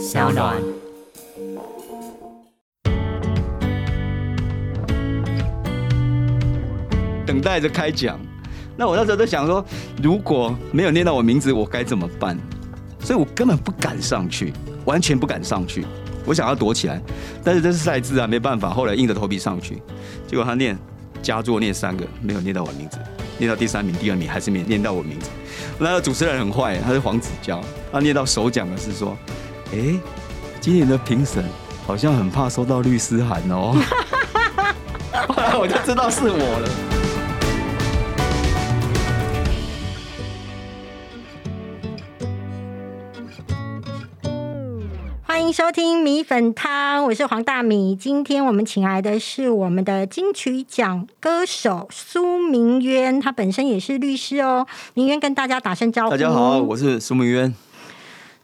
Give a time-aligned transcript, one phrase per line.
[0.00, 0.56] 小暖。
[7.26, 8.18] 等待着开讲。
[8.78, 9.62] 那我那时候在想说，
[10.02, 12.34] 如果没有念到我名字，我该怎么办？
[12.98, 14.54] 所以我根本不敢上去，
[14.86, 15.84] 完全不敢上去。
[16.24, 16.98] 我想要躲起来，
[17.44, 18.70] 但是这是赛制啊，没办法。
[18.70, 19.82] 后来硬着头皮上去，
[20.26, 20.78] 结果他念
[21.20, 22.98] 佳作念三个，没有念到我名字，
[23.36, 25.28] 念到第三名、第二名还是没念到我名字。
[25.78, 27.62] 那个主持人很坏，他是黄子佼，
[27.92, 29.16] 他念到首奖的是说，
[29.72, 29.96] 哎，
[30.60, 31.44] 今年的评审
[31.86, 33.72] 好像很怕收到律师函哦。
[35.28, 36.68] 后 来我就知道是我了。
[45.24, 47.94] 欢迎收听米粉汤，我是黄大米。
[47.94, 54.66] 今天我们请来的是我们的金曲奖歌手苏明渊，他本身也是律师哦。
[54.94, 56.10] 明渊跟大家打声招呼。
[56.10, 57.54] 大家好，我是苏明渊。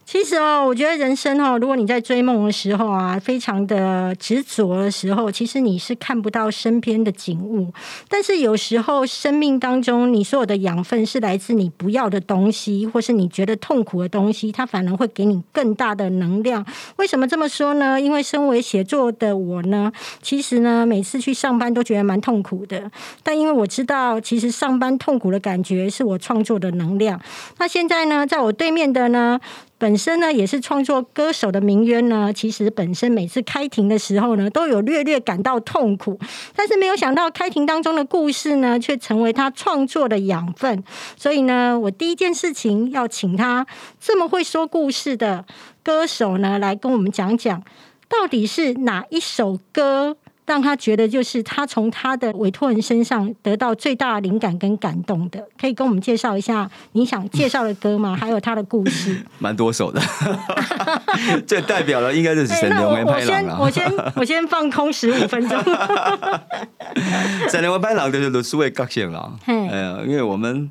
[0.07, 7.73] 其实哦，我觉得人生哦，如果你在追梦的时候啊，非常的执着的时候，其实你是看不到身边的景物。
[8.07, 16.65] 但是有时候生命当中，你所有的养分是来自你不要的东西，或是你觉得痛苦的东西，它反而会给你更大的能量。
[16.95, 17.99] 为什么这么说呢？
[17.99, 22.89] 因为身为写作的我呢，其实呢，每次去上班都觉得蛮痛苦的。
[23.21, 27.19] 但因为我知道，其实上班痛苦的感觉是我创作的能量。
[27.57, 29.37] 那现在呢，在我对面的呢？
[29.77, 36.19] 本身呢也是创作歌手的明渊呢，其实本身每次开庭的时候呢，都有略略感到痛苦，
[36.55, 40.83] 但是没有想到开庭当中的故事呢，却成为他创作的养分。
[41.15, 43.67] 所以呢，我第一件事情要请他
[43.99, 45.45] 这么会说故事的
[45.83, 47.63] 歌手呢，来跟我们讲讲，
[48.09, 50.17] 到底是哪一首歌。
[50.47, 58.15] 让他觉得就是他从他的委托人身上得到最大的灵感跟感动的，可以跟我们介绍一下你想介绍的歌吗？
[58.19, 60.01] 还有他的故事，蛮多首的，
[61.45, 65.61] 最代表了应该是沈连文拍郎我先我先我先放空十五分钟。
[67.51, 70.69] 沈连文拍郎的都是为高兴了，哎呀，因为我们。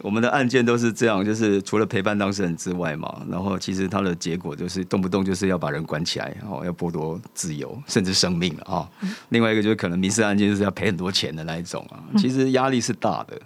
[0.00, 8.88] 我们的案件都是这样，就是除了陪伴当事人之外嘛，然后其实它的结果就是动不动就是要把人关起来，哦，要剥夺自由甚至生命了啊。
[9.30, 13.40] 另外一个就是可能民事案件就是要赔很多钱的那一种啊，其实压力是大的。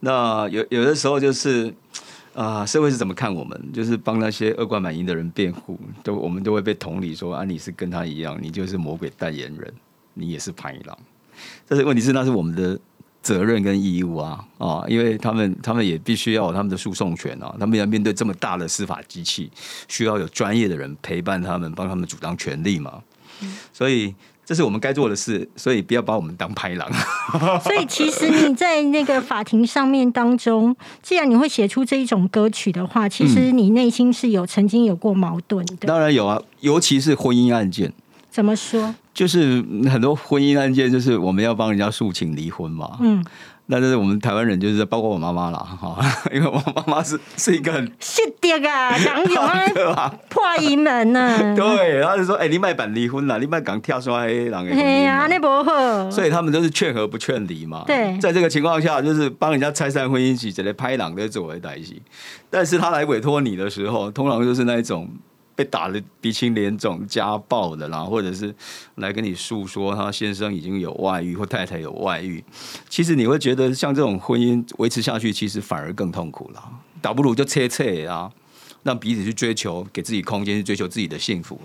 [0.00, 1.72] 那有有的时候就是
[2.34, 3.72] 啊，社会是怎么看我们？
[3.72, 9.72] 就是帮那些恶贯满盈的人辩护，都我们都会被同理说啊，你是跟他一样，你就是魔鬼代言人，
[10.12, 10.98] 你也是潘一郎。
[11.66, 12.78] 但是问题是那是我们的。
[13.22, 19.50] 责任跟义务啊啊，因为他们他们也必须要有他们的诉讼权啊，他们要面对这么大的司法机器，
[19.88, 22.94] 需要有专业的人陪伴他们，帮他们主张权利嘛。
[23.72, 24.14] 所以
[24.44, 26.90] 这是我们该做的事，所以不要把我们当拍狼。
[27.62, 35.86] 所以其实你在那个法庭上面当中，既然你会写出这一种歌曲的话，其实你内心是有曾经有过矛盾的。
[35.86, 37.92] 当然有啊，尤其是婚姻案件。
[38.30, 38.94] 怎么说？
[39.18, 42.98] 就是很多婚姻案件，就是我们要帮人家诉请离婚嘛。
[43.00, 43.20] 嗯，
[43.66, 45.98] 那这是我们台湾人，就是包括我妈妈啦，哈，
[46.32, 49.20] 因为我妈妈是是一个很是的啊，讲
[49.74, 51.36] 有 啊，破银门呢。
[51.58, 56.08] 对，然后就说：“哎，你卖板离婚了，你卖港跳刷黑狼。”哎呀，那不好。
[56.12, 57.82] 所以他们都是劝和不劝离嘛。
[57.88, 62.00] 对，在这个情况下，就是帮人家拆散婚姻，直接拍档的作为代替。
[62.48, 65.10] 但是他来委托你的时候，通常就是那一种。
[65.58, 68.54] 被打的鼻青脸肿、家暴的啦，或者是
[68.94, 72.42] 来跟你诉说他先生已经有外遇或太太有外遇，
[72.88, 76.62] 其实你会觉得像这种婚姻维持下去，其实反而更痛苦了。
[77.02, 78.30] 倒不如就切切啊，
[78.84, 81.58] 让彼此去追求，给自己空间去追求自己的幸福。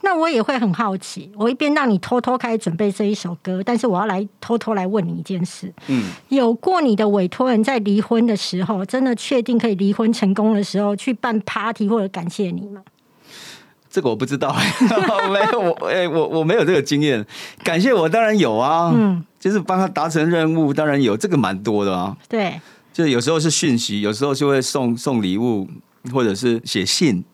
[0.00, 12.82] 那我也会很好奇，我一边让你偷偷开始准备这一首歌，但是我要来偷偷来问你一件事：嗯，有过你的委托人在离婚的时候，真的确定可以离婚成功的时候，去办 party 或者感谢你吗？
[13.96, 14.54] 这个我不知道，
[15.32, 17.24] 没有我哎，我我没有这个经验。
[17.64, 22.14] 感谢我当然有啊，嗯，就是帮他达成任务，当然有，这个蛮多的啊。
[22.28, 22.60] 对，
[22.92, 25.66] 就有时候是讯息，有时候就会送送礼物，
[26.12, 27.24] 或者是写信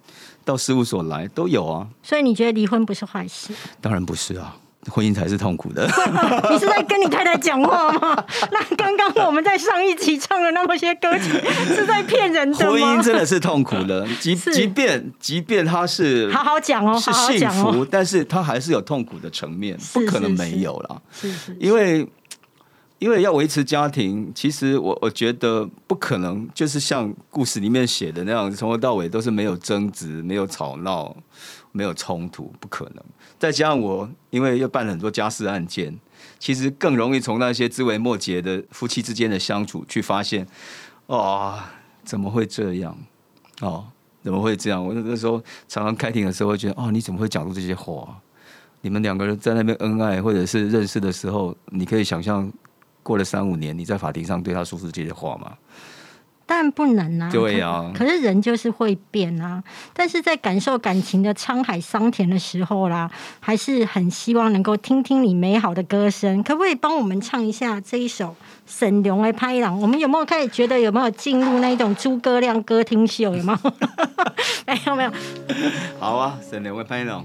[0.44, 1.88] 到事务所来，都有啊。
[2.00, 3.52] 所以你觉得离婚不是坏事？
[3.81, 4.56] 当然不是啊。
[4.90, 5.87] 婚姻才是痛苦的。
[6.50, 8.25] 你是在跟你太太讲话吗？
[8.50, 11.31] 那刚刚我们在上一集唱的那么些歌曲，
[11.75, 21.02] 是在骗人的婚姻真的是痛苦的，即即便即便他是好好讲哦，是幸福，但是他还是有痛苦的层面，不可能没有了。
[21.12, 22.06] 是是，因为
[22.99, 31.14] 因为要维持家庭，其实我我觉得不可能，就是像故事里面写的那样，从头到尾都是没有争执、没有吵闹、
[31.73, 33.05] 没有冲突，不可能。
[33.42, 35.98] 再加上我，因为又办了很多家事案件，
[36.38, 40.46] 其实更容易从那些枝微末节的夫妻之间的相处去发现，
[41.06, 41.58] 哦，
[42.04, 42.96] 怎么会这样？
[43.60, 43.84] 哦，
[44.22, 44.86] 怎么会这样？
[44.86, 48.16] 我那时候常常开庭的时候会觉得，哦，你怎么会讲出这些话？
[48.80, 52.48] 你们两个人在那边恩爱或者是认识的时候，你可以想象
[53.02, 55.52] 过了三五年，你在法庭上对他说出这些话吗？
[56.54, 57.90] 但不能啊，对呀。
[57.94, 59.64] 可是人就是会变啊。
[59.94, 63.10] 但是在感受感情的沧海桑田的时候啦，
[63.40, 66.43] 还是很希望能够听听你美好的歌声。
[66.43, 68.26] 可不可以帮我们唱一下这一首
[68.66, 69.78] 《沈龙的拍郎》？
[69.81, 73.34] 我们有没有开始觉得有没有进入那一种诸葛亮歌厅秀？
[73.34, 73.72] 有没有？
[74.69, 75.12] 没有没有。
[75.99, 77.22] 好啊，《沈龙的拍郎》。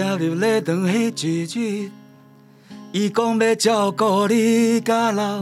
[0.00, 1.44] 行入礼堂迄一
[1.84, 1.90] 日，
[2.92, 5.40] 伊讲要照顾你到老，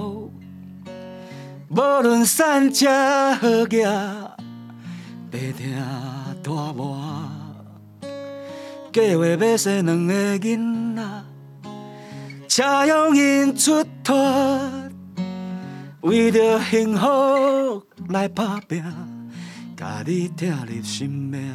[1.69, 3.85] 无论善食好业，
[5.31, 5.77] 白听
[6.43, 6.99] 大磨。
[8.93, 11.03] 计划要生两个囡仔，
[12.49, 14.17] 车用因出脱，
[16.01, 18.83] 为着幸福来打拼，
[19.77, 21.53] 甲你疼入心命。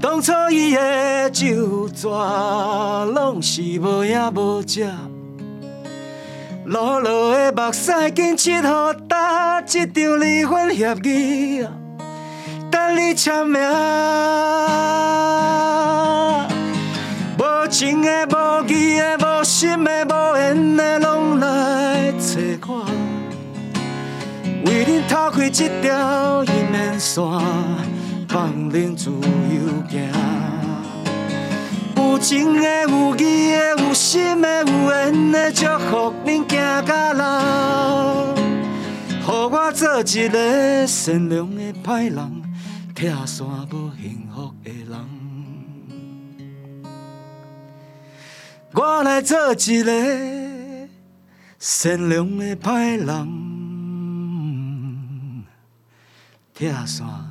[0.00, 4.86] 当初伊的酒纸，拢是无影无迹，
[6.66, 11.66] 落落的目屎紧切互打一张离婚协议，
[12.70, 13.60] 等你签名。
[17.38, 22.86] 无情的、无义的、无心的、无缘的，拢来找我，
[24.64, 27.97] 为恁偷开这条姻缘线。
[28.38, 29.18] 放任自由
[29.90, 30.12] 行，
[31.96, 38.32] 有情的、有义的、有心的、有缘的，祝福恁行到老。
[38.36, 42.42] 予我做一个善良的歹人，
[42.94, 44.94] 拆散无幸福的人。
[48.72, 50.88] 我来做一个
[51.58, 53.28] 善良的歹人，
[56.54, 57.27] 拆散。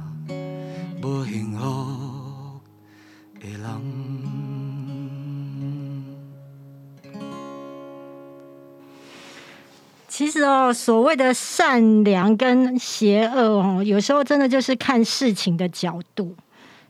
[10.07, 16.35] 其实哦，所谓的善良跟邪恶哦，有时候真的就是看事情的角度。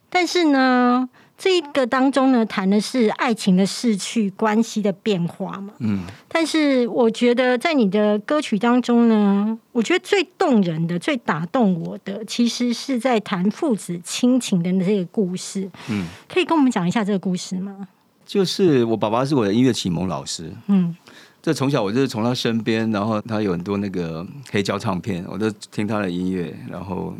[0.09, 1.09] 但是呢。
[1.37, 5.71] 这个当中呢，谈的是爱情的逝去、关系的变化嘛。
[5.79, 6.03] 嗯。
[6.27, 15.69] 但是我觉得，在你的歌曲当中呢，我觉得最动人的、最打动我的，其实是在谈父子亲情的这个故事。
[15.89, 16.07] 嗯。
[16.27, 17.87] 可以跟我们讲一下这个故事吗？
[18.25, 20.51] 就是我爸爸是我的音乐启蒙老师。
[20.65, 20.95] 嗯。
[21.39, 27.13] 这从小我就是从他身边，然后他有很多那个黑胶唱片，我都听他的音乐，然后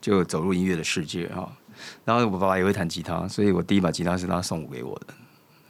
[0.00, 1.50] 就走入音乐的世界哈。
[2.04, 5.14] 然后我爸爸也会弹吉他，所以我第一把吉他是他送给我的。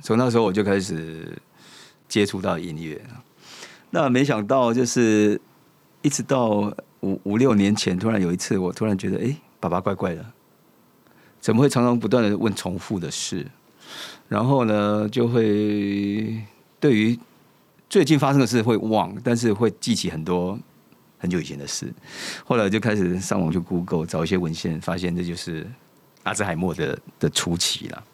[0.02, 1.40] 从那时候我就开始
[2.08, 3.00] 接触到音乐。
[3.90, 5.40] 那没想到就是
[6.00, 10.24] 一直到五五六年前，突然有一次，我突然觉得，哎，爸爸怪怪的，
[11.40, 13.46] 怎么会常常不断的问重复的事？
[14.28, 16.42] 然后呢，就会
[16.80, 17.18] 对于
[17.88, 20.58] 最近发生的事会忘，但是会记起很多
[21.18, 21.92] 很久以前的事。
[22.44, 25.64] 后来就开始上网去 Google 找一些文献，发现这就是。
[26.24, 28.04] 阿兹海默的的初期了，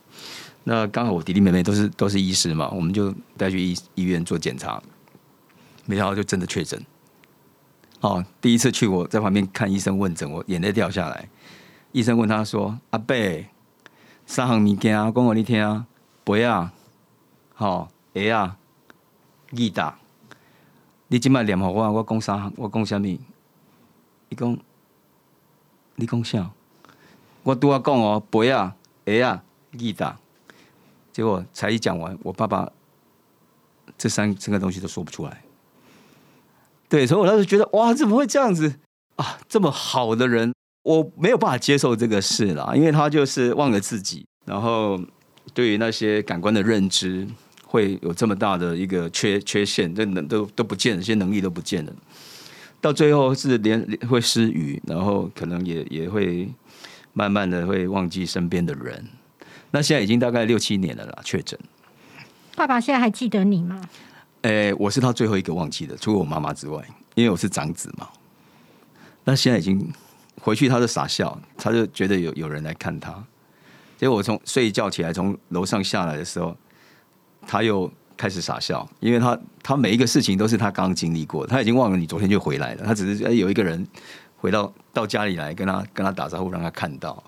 [0.64, 4.82] 那刚好我弟弟妹妹都是都是医师嘛，我们就带去医医院做检查，
[5.84, 6.82] 没想到就真的确诊。
[8.00, 11.28] 哦，第一次去我在旁边看医生问诊，我眼泪掉下来。
[11.92, 13.48] 医生问他说：“阿贝，
[14.26, 15.86] 三行物件啊讲我你听啊，
[16.22, 16.72] 杯啊，
[17.54, 18.56] 好鞋啊，
[19.52, 19.98] 耳达，
[21.08, 23.08] 你今麦念好我，我讲三行，我讲什么？
[23.08, 24.56] 伊讲，
[25.96, 26.50] 你讲啥？”
[27.48, 28.76] 我都要讲哦，杯啊，
[29.06, 29.42] 鞋啊，
[29.78, 30.14] 吉他，
[31.10, 32.70] 结果才一讲完，我爸爸
[33.96, 35.42] 这三三个东西都说不出来。
[36.90, 38.74] 对，所以我当时觉得，哇，怎么会这样子
[39.16, 39.38] 啊？
[39.48, 40.52] 这么好的人，
[40.82, 45.00] 我没有办法接受这个事啦，因为他就是忘了自己，然后
[45.54, 47.26] 对于那些感官的认知
[47.64, 51.92] 会有这么大的一个缺缺陷，这能都都不见了，这些能力都不见了，
[52.78, 56.46] 到最后是连会失语，然后可能也也会。
[57.18, 59.04] 慢慢的会忘记身边的人，
[59.72, 61.18] 那现在已经大概六七年了啦。
[61.24, 61.58] 确诊，
[62.54, 63.82] 爸爸现在还记得你吗？
[64.42, 66.80] 诶，我是他最后一个忘记的，除了我妈妈之外，
[67.16, 68.06] 因为我是长子嘛。
[69.24, 69.92] 那现在已经
[70.40, 73.12] 回去，他就傻笑，他就觉得有有人来看他。
[73.96, 76.56] 结果我从睡一觉起来，从楼上下来的时候，
[77.48, 83.84] 他又开始傻笑，因为他他每一个事情都是他刚刚经历过，他已经忘了你昨天就回来了，他只是有一个人。
[84.38, 87.22] 回到到家里来跟他跟他打招呼，让他看到，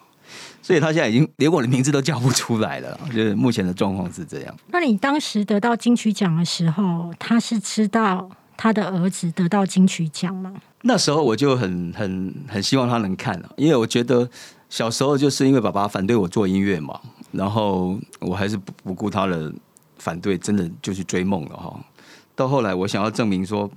[0.63, 2.99] 所以他现在已经连我的名字都叫不出来了。
[3.09, 4.55] 就是目前的状况是这样。
[4.69, 10.55] 那你当时得到金曲奖的时候，他是知道他的儿子得到金曲奖吗？
[10.83, 14.29] 那时候我就很很很希望他能看了，因为我觉得
[14.69, 16.99] 小时候就是因为爸爸反对我做音乐嘛，
[17.33, 19.53] 然后我还是不不顾他的
[19.99, 21.79] 反对，真的就去追梦了哈。
[22.35, 23.71] 到后来我想要证明说，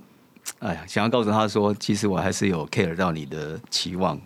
[0.58, 4.20] 哎呀，想要告诉他说，其实我还是有 care 到你的期望，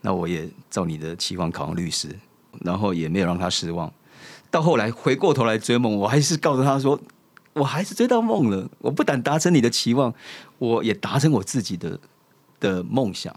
[0.00, 2.08] 那我也照你的期望考上律师，
[2.60, 3.92] 然后也没有让他失望。
[4.50, 7.00] 到后来回过头来追梦，我还是告诉他说。
[7.52, 8.70] 我还是追到梦了。
[8.78, 10.14] 我不但达成你的期望，
[10.58, 11.98] 我也达成我自己的
[12.60, 13.34] 的梦想。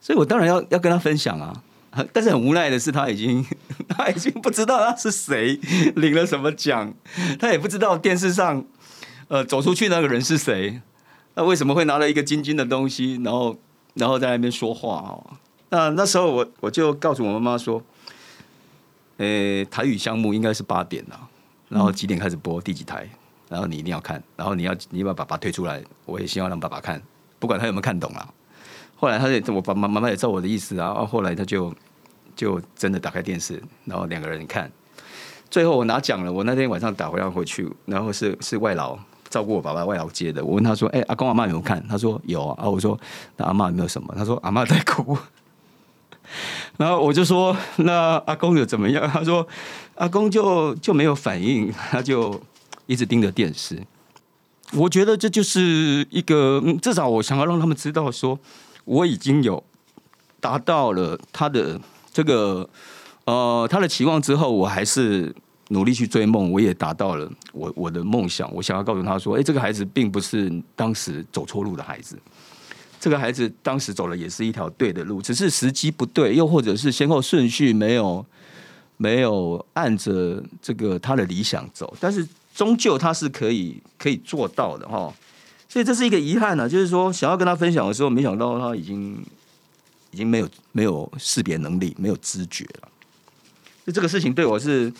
[0.00, 1.62] 所以我当然要要跟他分享啊。
[2.12, 3.44] 但是很无奈的是，他已经
[3.90, 5.58] 他已经不知道他是谁
[5.96, 6.94] 领了什么奖，
[7.40, 8.64] 他也不知道电视上
[9.26, 10.80] 呃走出去那个人是谁。
[11.34, 13.56] 那为什么会拿了一个金金的东西，然后
[13.94, 15.36] 然后在那边说话哦？
[15.70, 17.82] 那那时候我我就告诉我妈妈说，
[19.16, 21.28] 呃，台语项目应该是八点啊，
[21.68, 23.08] 然后几点开始播，第几台？
[23.48, 27.00] 然后你一定要看，然后你要你把爸爸推出来，我也希望让爸爸看，
[27.38, 28.28] 不管他有没有看懂啊。
[28.96, 31.72] 后来他也我爸妈妈妈也照我的意思啊，后来他就
[32.34, 34.70] 就真的打开电视，然后两个人看。
[35.50, 38.98] 最后我拿奖了，我那天晚上打回来回去，然后是是外劳
[39.34, 40.44] 照顾我爸爸外劳接的。
[40.44, 42.96] 我问他说：“哎，阿公阿妈有没有看？”他说：“有啊。”我说
[43.36, 45.18] ：“那阿妈有没有什么？”他说：“阿妈在哭。
[46.78, 49.44] ”然后我就说：“那阿公有怎么样？”他说
[49.96, 52.40] ：“阿公就就没有反应， 他就。”
[52.86, 53.82] 一直盯着电视，
[54.74, 58.38] 我觉得这就是一个至少我想要让他们知道，说
[58.84, 59.64] 我已经有
[60.38, 61.80] 达到了他的
[62.12, 62.68] 这个
[63.24, 65.34] 呃他的期望之后，我还是
[65.68, 68.52] 努力去追梦，我也达到了我我的梦想。
[68.54, 72.18] 我想要告诉他说，哎，这个孩子并不是当时走错路的孩子，
[73.00, 78.24] 这个孩子当时走的也是一条对的路，只是时机不对，又或者是先后顺序没有
[78.96, 82.26] 没有按着这个他的理想走，但是。
[82.54, 85.12] 终究他是可以可以做到的哈，
[85.68, 86.68] 所以这是一个遗憾呢。
[86.68, 89.20] 就是说，想要跟他分享的时候，没想到他已经
[90.12, 92.88] 已经没有没有识别能力，没有知觉了。
[93.84, 94.92] 就这个事情对我是，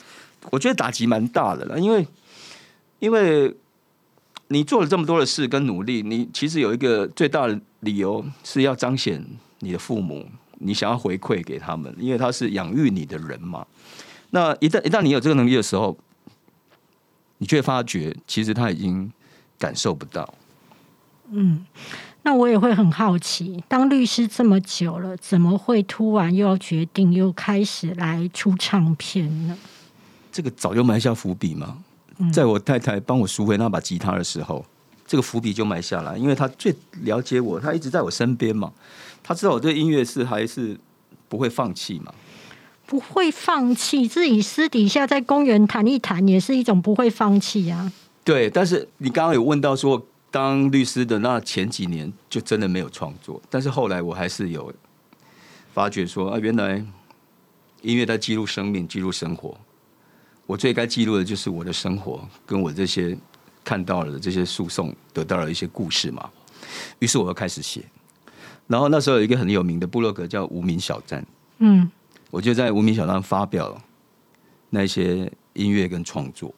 [0.51, 1.79] 我觉得打击蛮大的了。
[1.79, 2.07] 因为
[2.99, 3.55] 因为
[4.49, 9.25] 你做了这么多的事跟努力，你其实有一个最大的理由是要彰显
[9.61, 10.27] 你的父母，
[10.59, 13.67] 你想要回馈给他们，因为他是养育你的人嘛。
[14.31, 15.97] 那一旦一旦你有这个能力的时候，
[17.39, 19.11] 你却发觉，其实他已经
[19.59, 20.35] 感受不到。
[21.31, 21.65] 嗯，
[22.23, 29.57] 那我也会很好奇，当律师这么久了，怎么会突然又要决定又开始来出唱片呢？
[30.35, 31.79] 这个早就埋下伏笔嘛。
[32.33, 34.65] 在我太太帮我赎回那把吉他的时候，
[35.07, 38.73] 这个伏笔就埋下来，因为他最了解我，他一直在我身边嘛，
[39.23, 40.77] 他知道我对音乐是还是
[41.29, 42.13] 不会放弃嘛。
[42.87, 47.93] 不会放弃，自己私底下在公园谈一谈，也是一种不会放弃啊。
[48.23, 54.73] 对，但是你刚刚有问到说，当律师的那前几年就真的没有创作，但是后来我还是有
[55.73, 56.85] 发觉说啊，原来
[57.83, 59.57] 音乐在记录生命，记录生活。
[60.47, 63.17] 我最该记录的就是我的生活，跟我这些
[63.65, 66.29] 看到了这些诉讼得到了一些故事嘛。
[66.99, 67.83] 于是我又开始写，
[68.67, 71.25] 然后那时候有一个很有名的部落格叫无名小站，
[71.59, 71.91] 嗯。
[72.31, 73.81] 我就在无名小站发表
[74.71, 76.53] 那些音乐跟创作。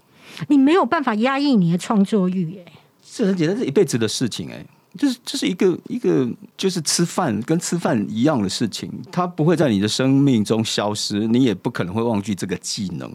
[0.49, 2.73] 你没有办法压抑你的创作欲，哎，
[3.13, 4.65] 这很简单，是一辈子的事情，哎，
[4.97, 6.27] 就是这是一个一个
[6.57, 13.13] 就是吃饭跟吃饭一样的事情，它不会在你的生命中消失，你也不可能会忘记这个技能。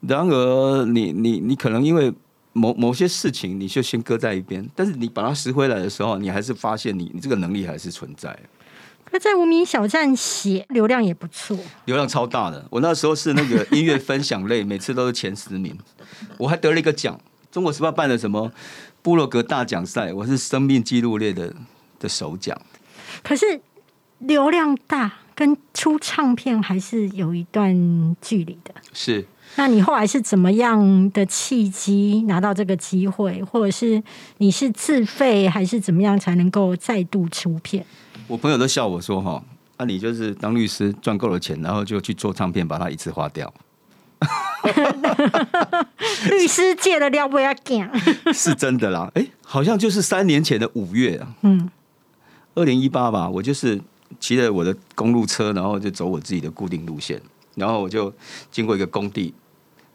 [0.00, 2.12] 然而，你你你可能因为
[2.52, 8.38] 某某些事情，你就先搁在一边，但是你把它拾回来的时候，你还是发现你你这个能力还是存在。
[9.12, 12.66] 那在无名小站写流量也不错，流量超大的。
[12.70, 15.76] 我那时候是那个 音乐分享类，每次都是前十名，
[16.38, 17.18] 我还得了一个奖。
[17.50, 18.52] 中国时报办的什么
[19.02, 21.54] 布洛格大奖赛，我是生命记录类的
[21.98, 22.60] 的首奖。
[23.22, 23.60] 可是
[24.18, 28.74] 流量大跟出唱片还是有一段距离的。
[28.92, 29.24] 是，
[29.56, 34.02] 那你后来是怎么样的契机拿到这个机会，或者是
[34.38, 37.84] 你是自费还是怎么样才能够再度出片？
[38.28, 39.42] 我朋友都笑我说：“哈，
[39.78, 43.52] 那你就是当律师赚够了钱，然后就去做唱片，把它一次花掉。
[46.30, 47.88] ”律师借的料不要讲，
[48.34, 49.10] 是真的啦。
[49.14, 51.70] 哎，好像就是三年前的五月啊，嗯，
[52.54, 53.28] 二零一八吧。
[53.28, 53.80] 我就是
[54.18, 57.20] 骑着我的公路车，然后就走我自己的固定路线，
[57.54, 58.12] 然后我就
[58.50, 59.32] 经过一个工地，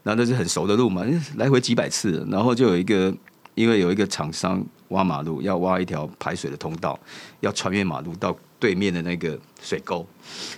[0.03, 1.05] 然后那是很熟的路嘛，
[1.36, 3.13] 来回几百次，然后就有一个，
[3.53, 7.00] 因为有一个厂商挖马路，要挖一条排水的通道，
[7.41, 10.03] 要穿越马路到对面的那个水沟。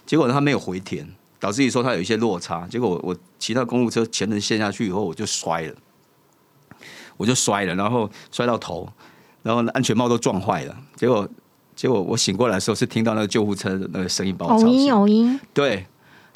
[0.05, 1.05] 结果呢，他没有回填，
[1.41, 2.65] 导致于说他有一些落差。
[2.69, 5.75] 结果我我骑到公路车前轮陷下去以后，我就摔了，
[7.17, 8.88] 我就摔了，然后摔到头，
[9.41, 10.77] 然后安全帽都撞坏了。
[10.95, 11.27] 结果
[11.75, 15.39] 结果我醒过来的时候，是听到那个救护车的那个声音把我吵醒。
[15.53, 15.85] 对，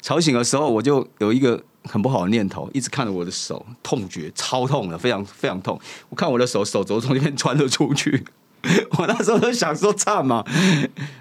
[0.02, 1.64] 吵醒的时候我就有一个。
[1.88, 5.80] 很不好的念头，一直看着我的手，痛觉超痛的，非常非常痛。
[6.10, 8.24] 我看我的手，手肘从那边穿了出去。
[8.98, 10.44] 我那时候都想说唱嘛。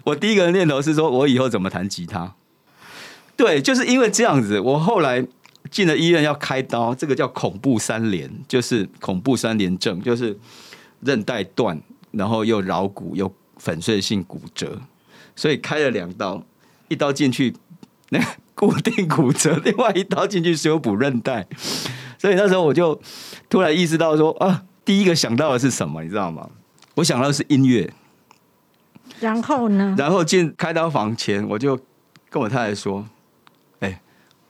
[0.04, 2.36] 我第一个念头是说，我以后怎么弹吉他？
[3.36, 4.60] 对，就是因为这样子。
[4.60, 5.26] 我后来
[5.72, 10.38] 进了医院要开刀，这个叫恐怖三连，就是恐怖三连症，就是
[11.02, 11.80] 韧带断，
[12.12, 14.82] 然后又桡骨又粉碎性骨折，
[15.36, 16.44] 所以开了两刀，
[16.88, 17.56] 一刀进去
[18.10, 18.20] 那。
[18.58, 21.46] 固定骨折，另外一刀进去修补韧带，
[22.18, 23.00] 所以那时候我就
[23.48, 26.50] 突然意识到说啊，第一个想到的是什么，你知道吗？
[26.96, 27.94] 我想到的是音乐。
[29.20, 29.94] 然后呢？
[29.96, 31.80] 然后进开刀房前，我就
[32.32, 33.08] 跟我太太说
[33.82, 34.02] ：“哎，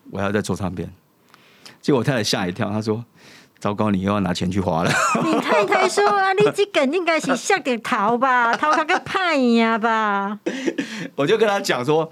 [0.10, 0.90] 我要再做唱片。”
[1.82, 3.04] 结果我太太吓一跳，她说。
[3.60, 4.92] 糟糕，你又要拿钱去花了。
[5.26, 10.40] 你太太说啊，你这个应该是下点逃吧， 逃他个派呀吧。
[11.16, 12.08] 我就跟他讲说，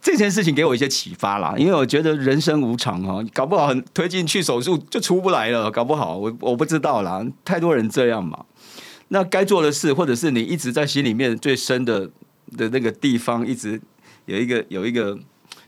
[0.00, 8.46] 这件事情给我一些启发啦，因为我觉得人生无常哦，搞不好推进去手术就出不来了，搞不好我我不知道啦，太多人这样嘛。
[9.08, 12.08] 那该做的事，或者是你一直在心里面最深的
[12.56, 13.78] 的那个地方，一直
[14.24, 15.18] 有一个有一个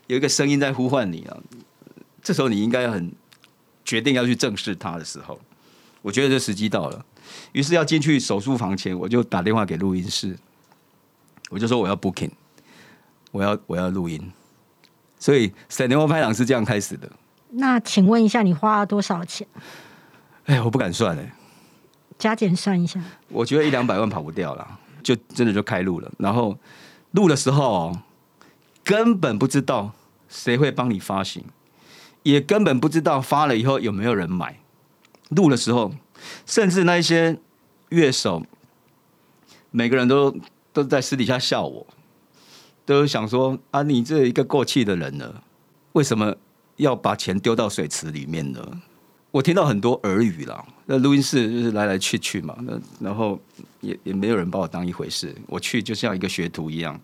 [0.06, 1.36] 有一个声音在呼唤你啊，
[2.22, 3.12] 这时候你应该很。
[3.84, 5.38] 决定要去正视他的时候，
[6.00, 7.04] 我觉得这时机到了。
[7.52, 10.36] 于是要进去手术房前，我就打电话给录音室，
[11.50, 12.30] 我就说我要 booking，
[13.30, 14.32] 我要我要录音。
[15.18, 17.08] 所以闪电花拍档是这样开始的。
[17.50, 19.46] 那请问一下，你花了多少钱？
[20.46, 21.32] 哎，我不敢算哎，
[22.18, 23.00] 加减算一下。
[23.28, 26.10] 我觉得一两百万跑不掉了，就真的就开录了。
[26.18, 26.58] 然后
[27.12, 27.96] 录的时候，
[28.82, 29.92] 根本不知道
[30.28, 31.44] 谁会帮你发行。
[32.22, 34.58] 也根本不知道发了以后有没有人买。
[35.30, 35.94] 录的时候，
[36.44, 37.38] 甚至那一些
[37.88, 38.42] 乐手，
[39.70, 40.36] 每个人都
[40.72, 41.86] 都在私底下笑我，
[42.84, 45.42] 都想说：“啊，你这一个过气的人呢，
[45.92, 46.36] 为什么
[46.76, 48.82] 要把钱丢到水池里面呢？”
[49.32, 50.62] 我听到很多耳语啦。
[50.84, 53.40] 那录音室就是来来去去嘛，那然后
[53.80, 55.34] 也也没有人把我当一回事。
[55.46, 57.00] 我去就像一个学徒一样，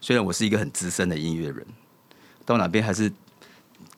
[0.00, 1.66] 虽然我是一个很资深的音乐人，
[2.44, 3.12] 到哪边还是。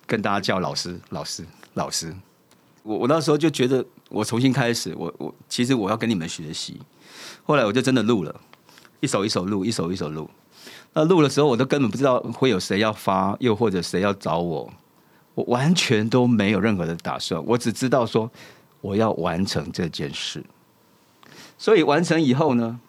[0.09, 1.45] 跟大家叫老师，老师，
[1.75, 2.13] 老师。
[2.83, 6.81] 我我那时候就觉得，我重新开始，我我其实我要跟你们学习。
[7.45, 8.35] 后来我就真的录了，
[9.01, 10.29] 一首一首录，一首一首录。
[10.95, 14.73] 那录的时候，我都根本不知道会有谁要发，又或者谁要找我，
[15.35, 17.45] 我完全都没有任何的打算。
[17.45, 18.31] 我只知道说，
[18.81, 20.43] 我要完成这件事。
[21.59, 22.81] 所以完成以后呢，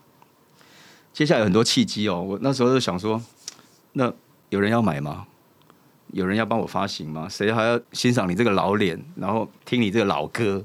[1.12, 2.22] 接下来有很多契机哦。
[2.22, 3.22] 我那时候就想说，
[3.92, 4.14] 那
[4.48, 5.28] 有人要买吗？
[6.12, 7.28] 有人要帮我发行吗？
[7.30, 10.64] 谁还要欣赏你这个老脸，然后听你这个老歌？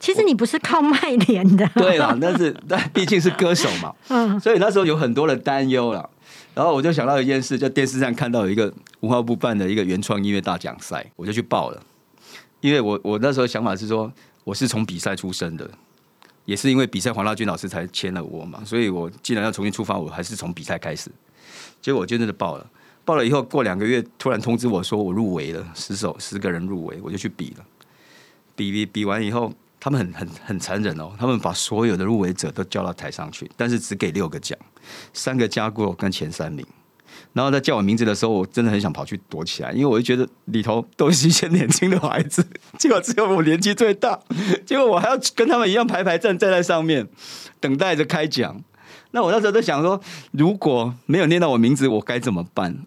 [0.00, 6.10] 其实你不是靠卖脸的，对啦，但是但毕竟是歌手嘛， 嗯，所以那时候有很多的担忧了。
[6.54, 11.82] 然后我就想到一件事，就电视上看到有一个文化部办的一个原创音乐大奖赛，我就去报了。
[12.60, 14.12] 因为我我那时候想法是说，
[14.44, 15.70] 我是从比赛出身的，
[16.44, 21.10] 也是因为比赛黄大军老师才签了我嘛，所以我既然要重新出发，我还是从比赛开始。
[21.80, 22.66] 结果我就真的报了。
[23.04, 27.64] 报了以后，过两个月突然通知我说我入围了，十首十个人入围，我就去比了。
[28.54, 34.56] 比比比完以后，他们很很很残忍哦，他们把所有的入围者都叫到台上去，但是只给六个奖，
[35.12, 36.64] 三个加过跟前三名。
[37.32, 42.46] 然后在叫我名字的时候，我真的很想跑去躲起来，因为我就觉得里头都是一些年轻的孩子，
[42.78, 44.18] 结果只有我年纪最大，
[44.66, 47.08] 结果我还要跟他们一样排排站站在上面，
[47.58, 48.62] 等待着开奖。
[49.12, 50.00] 那我那时候在想说，
[50.32, 52.84] 如果没有念到我名字，我该怎么办？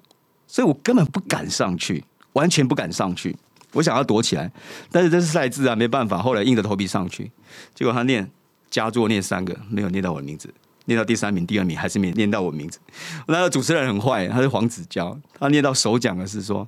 [0.55, 3.35] 所以我根本不敢上去，完全不敢上去。
[3.73, 4.49] 我想要躲起来，
[4.89, 6.19] 但是这是赛制啊，没办法。
[6.19, 7.29] 后来硬着头皮上去，
[7.73, 8.31] 结果他念
[8.69, 10.49] 佳作念三个，没有念到我的名字。
[10.85, 12.79] 念到第三名、第二名，还是没念到我名字。
[13.27, 16.65] 那个主持人很坏，他是黄子佼，他念到首奖的是说：“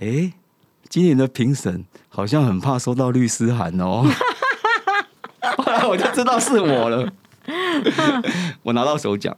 [0.00, 0.32] 哎，
[0.88, 4.10] 今年的评审好像很怕收到律师函哦。
[5.62, 7.12] ”后来我就知道是我了，
[8.64, 9.36] 我拿到首奖，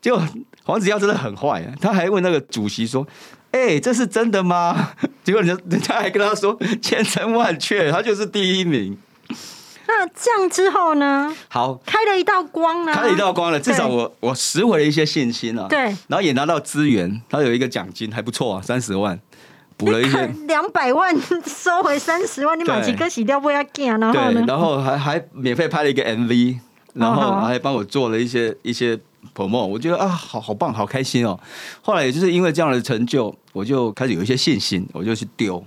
[0.00, 0.20] 就。
[0.64, 3.06] 黄子佼真的很坏，他还问那个主席说
[3.50, 4.90] ：“哎，这是真的吗？”
[5.24, 8.96] 结果人家人家还跟他说：“千真万确，他就是第一名。”
[9.88, 11.34] 那这样之后呢？
[11.48, 15.66] 好，开了一道光呢，开了一道光了，至少我我拾回了一些信心啊。
[15.68, 19.18] 对，然后也拿到资源，他有一个奖金还不错啊，三十万，
[19.76, 23.98] 补了一些两百万收回三十万，你买几颗洗掉不要紧啊？
[23.98, 24.44] 然后呢？
[24.46, 26.58] 然后还还免费拍了一个 MV。
[26.94, 28.98] 然后还帮我做了一些一些
[29.34, 31.38] promo，我觉得啊，好好棒，好开心哦。
[31.80, 35.64] 后来也就是因为这样的成就，我就开始有一些信心，我就去丢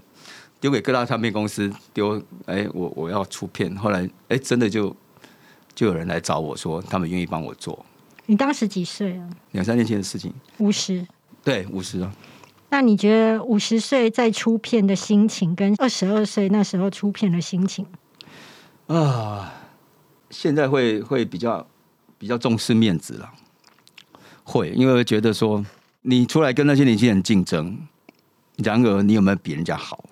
[0.60, 3.76] 丢给各大唱片公司丢，哎，我我要出片。
[3.76, 4.96] 后来哎，真的就
[5.74, 7.86] 就有人来找我说，他们愿意帮我做。
[8.26, 9.30] 你当时几岁啊？
[9.52, 10.34] 两三年前的事情。
[10.58, 11.06] 五十。
[11.44, 12.12] 对，五十啊。
[12.70, 17.86] 那你觉得五十岁再出片的心情，跟二十二岁那时候出片的心情？
[18.88, 19.54] 啊，
[20.32, 21.66] 现在会会比较
[22.18, 23.32] 比较重视面子了。
[24.46, 25.66] 会，因为觉得说
[26.04, 27.78] 你出来跟那些年轻人竞争，
[28.58, 30.06] 然而你有没有比人家好？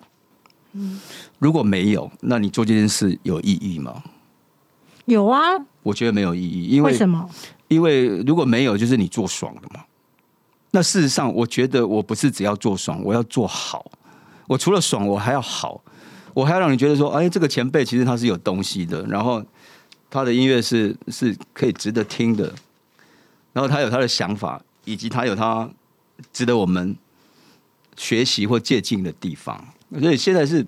[0.72, 1.00] 嗯，
[1.38, 4.02] 如果没有，那你做这件事有意义吗？
[5.06, 5.40] 有啊，
[5.82, 7.30] 我觉得没有意义，因为为什么？
[7.68, 9.84] 因为如果没有，就是你做爽了嘛。
[10.72, 13.88] 那事实上，我觉得我不是只要做爽，我要做好。
[14.48, 15.80] 我除了爽，我还要好，
[16.34, 19.40] 我还要让你觉得说，哎，这个前辈其实他是有东西的，然后
[20.10, 22.52] 他的音乐是是可以值得听的，
[23.54, 25.70] 然后他有他的想法，以及他有他
[26.32, 26.94] 值得我们
[27.96, 29.64] 学习或借鉴的地方。
[30.00, 30.66] 所以现在是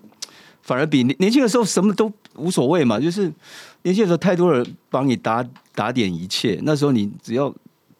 [0.62, 3.22] 反而比年年轻的时候什么都无所谓嘛，就是
[3.83, 5.44] 年轻的时候太多人帮你打
[5.75, 7.53] 打点一切，那时候你只要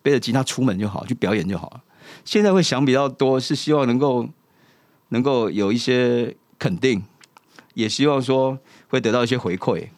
[0.03, 1.83] 背着吉他出门就好，去表演就好了。
[2.25, 4.29] 现在会想比较多，是希望能够
[5.09, 7.03] 能够有一些肯定，
[7.75, 8.57] 也希望说
[8.89, 9.89] 会得到一些回馈。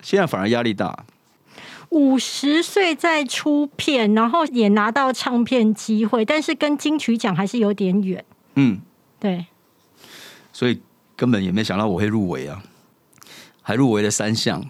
[0.00, 1.04] 现在反而压力大。
[1.90, 8.24] 五十岁再出片，然后也拿到唱片机会，但是跟金曲奖还是有点远。
[8.56, 8.80] 嗯，
[9.18, 9.46] 对。
[10.52, 10.80] 所以
[11.16, 12.62] 根本也没想到我会入围啊，
[13.62, 14.64] 还入围了三项。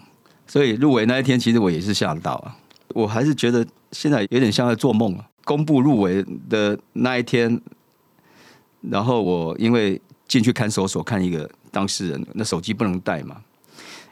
[0.47, 2.55] 所以入围那一天，其实我也是吓到啊。
[2.89, 5.25] 我还是觉得现在有点像在做梦啊。
[5.43, 7.59] 公布入围的那一天，
[8.81, 13.41] 然后我因为进去看守所看一个当事人，那手机不能带嘛。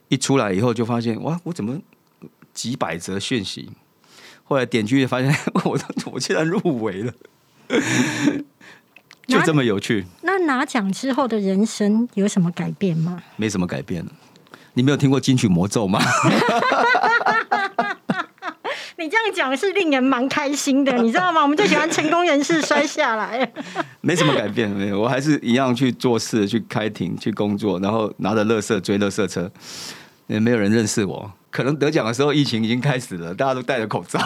[0.10, 1.80] 一出来以后就发现，哇，我怎么
[2.58, 3.70] 几百则讯息？
[4.44, 5.32] 后来点进去发现，
[5.64, 5.80] 我
[6.12, 7.14] 我竟然入围了，
[9.28, 10.06] 就这么有趣。
[10.24, 13.22] 那拿奖之后的人生有什么改变吗？
[13.36, 14.04] 没什么改变
[14.74, 16.02] 你没有听过金曲魔咒吗？
[19.00, 21.44] 你这样讲是令人蛮开心的，你知道吗？
[21.44, 23.48] 我们最喜欢成功人士摔下来。
[24.02, 29.52] 没什么改变，没有，我还是一样去做事、去开庭、去工作，然后拿着乐色追乐色车，
[30.26, 31.32] 也没有人认识我。
[31.50, 34.20] 可能得奖的时候，疫情已经开始了，大家都戴着口罩。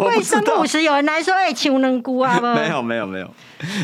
[0.00, 2.40] 为什么五十有人来说哎，求能估啊？
[2.40, 3.30] 没有，没有，没有。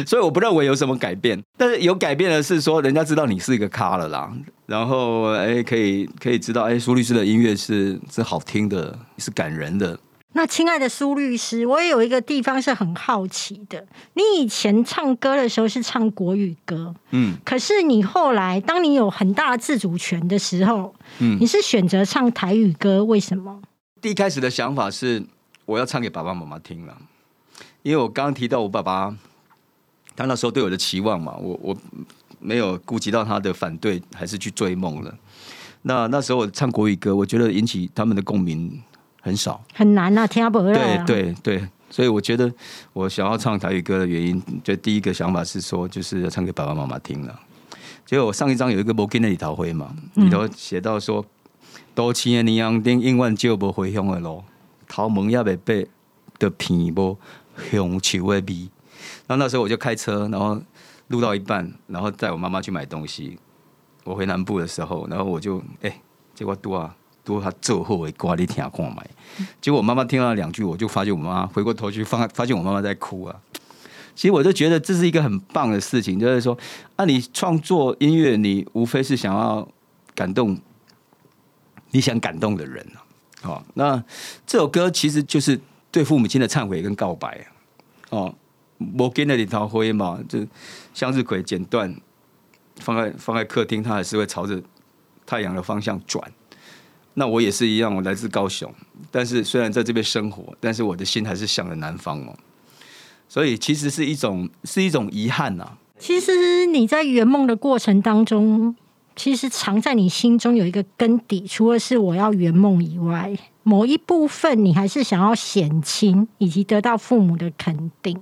[0.07, 4.31] 所以我不认为有什么改变，但是有改变的是说，人家知道你是一个咖了啦，
[4.67, 9.99] 然后哎，可以可以知道哎，苏律师的音乐是是好听的，是感人的。
[10.33, 13.85] 那亲爱的苏律师，我也有一个地方是很好奇的。
[14.15, 23.61] 你以前唱歌的时候是唱国语歌，嗯，可是你后来当你有很大的自主权的时候，嗯，你是选择唱台语歌，为什么？
[24.01, 25.21] 第一开始的想法是
[25.67, 26.97] 我要唱给爸爸妈妈听了，
[27.83, 29.13] 因为我刚刚提到我爸爸，
[30.15, 31.77] 他那时候对我的期望嘛，我我
[32.39, 35.13] 没有顾及到他的反对，还是去追梦了。
[35.83, 38.81] 那那时候我唱国语歌，我觉得引起他们的共鸣。
[39.21, 40.73] 很少，很难啊，听不懂。
[40.73, 42.53] 对对对，所以我觉得
[42.93, 47.41] 我想要唱台语歌的原因，就第一个想法是说，就是要唱给爸爸妈妈听了。
[48.07, 51.25] 结果我上一张有一个《摩根的里头灰》嘛，里头写到说，
[51.95, 54.43] 多情的尼昂丁永远就无回乡的路，
[54.89, 55.87] 头毛也未白
[56.39, 57.17] 的片无
[57.71, 58.69] 乡愁的味。
[59.27, 60.61] 然后那时候我就开车，然后
[61.09, 63.39] 录到一半，然后带我妈妈去买东西。
[64.05, 66.01] 我回南部的时候，然后我就哎，
[66.35, 66.97] 结果多啊。
[67.25, 69.09] 多他最后会挂你听看买，
[69.61, 73.37] 结果我妈妈听了两句，我就发现我妈妈回过头去发发现我妈妈在哭啊。
[74.15, 76.57] 其实我就觉得这是一个很棒的事情，就是说
[76.97, 79.67] 啊，你创作音乐，你无非是想要
[80.15, 80.59] 感动
[81.91, 83.01] 你想感动的人啊。
[83.43, 84.03] 好，那
[84.47, 85.59] 这首歌其实就是
[85.91, 87.47] 对父母亲的忏悔跟告白
[88.11, 88.35] 哦。
[88.99, 90.47] 我给那里桃灰嘛，就
[90.93, 91.95] 向日葵剪断，
[92.77, 94.61] 放在放在客厅，它还是会朝着
[95.25, 96.31] 太阳的方向转。
[97.15, 98.73] 那我也是一样，我来自高雄，
[99.11, 102.35] 但是虽然在这边生活，但是我的心还是向着南方哦。
[103.29, 105.73] 所以其实是一种是一种遗憾呐。
[105.99, 108.75] 其实你在圆梦的过程当中，
[109.17, 118.21] 其实藏在你心中有一个根底，除了是我要圆梦以外，某一部分你还是想要显亲，以及得到父母的肯定。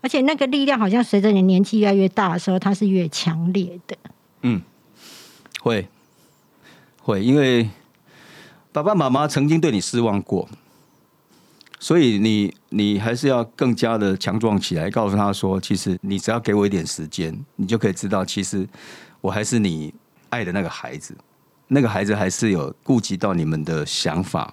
[0.00, 3.96] 而且那个力量好像随着你年纪越来越大的时候，它是越强烈的。
[4.42, 4.60] 嗯，
[5.60, 5.86] 会
[7.00, 7.70] 会因为。
[8.76, 10.46] 爸爸妈妈曾经对你失望过，
[11.80, 18.68] 所以你你还是要更加的强壮起来，告诉他说：“其实你只要给我一点时间，你就可以知道，其实
[19.22, 19.94] 我还是你
[20.28, 21.16] 爱的那个孩子，
[21.68, 24.52] 那个孩子还是有顾及到你们的想法，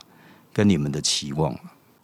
[0.53, 1.53] 跟你们的期望。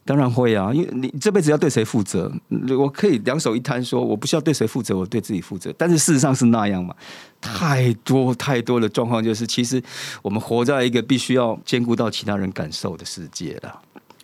[0.02, 2.32] 当然会啊，因为你这辈子要对谁负责？
[2.76, 5.72] 我可以两手一摊说，我不需要对谁负责，我对自己负责。
[5.76, 6.94] 但是事实上是那样嘛？
[7.40, 9.80] 太多太多的状况，就是其实
[10.22, 13.80] 我们活在一个必须要兼顾到其他人感受的世界了。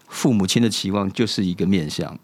[0.08, 2.18] 父母亲的期望就是一个面向。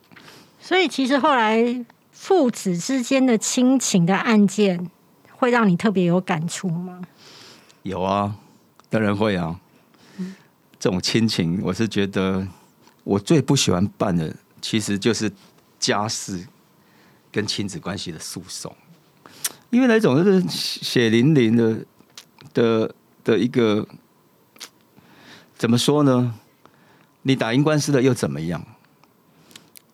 [0.61, 4.91] 所以，其实后来父子之间的亲情的案件，
[5.37, 7.03] 会让你特别有感触吗？
[7.83, 8.35] 有啊，
[8.88, 9.61] 当然会啊。
[10.81, 12.49] 这种亲情，我是觉得。
[13.05, 15.31] 我最不喜欢办的，其实就是
[15.79, 16.47] 家事
[17.31, 18.75] 跟亲子关系的诉讼，
[19.71, 21.85] 因为那种就是血淋淋的
[22.55, 23.87] 的的一个，
[25.57, 26.35] 怎么说呢？
[27.23, 28.65] 你打赢官司的又怎么样？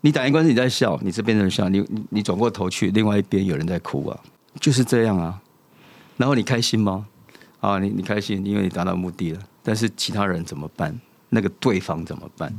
[0.01, 4.21] 你打赢官司你在笑，你这边人笑，你你转过头去，另外一边有人在哭啊，
[4.61, 5.41] 就是这样啊。
[6.17, 7.07] 然后你开心吗？
[7.61, 9.41] 啊，你你开心，因为你达到目的了。
[9.63, 10.99] 但是其他人怎么办？
[11.31, 12.53] 那个对方怎么办？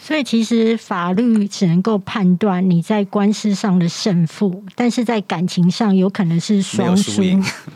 [0.00, 7.22] 所以其实法律只能够判断你在官司上的胜负，但是在感情上有可能是双输。